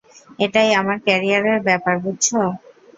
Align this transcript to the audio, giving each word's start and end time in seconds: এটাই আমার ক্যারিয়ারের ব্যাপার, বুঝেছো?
এটাই 0.39 0.69
আমার 0.79 0.97
ক্যারিয়ারের 1.05 1.59
ব্যাপার, 1.67 1.95
বুঝেছো? 2.03 2.41